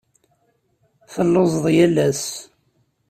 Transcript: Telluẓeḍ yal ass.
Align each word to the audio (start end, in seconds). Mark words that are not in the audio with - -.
Telluẓeḍ 1.13 1.65
yal 1.75 1.95
ass. 2.07 2.25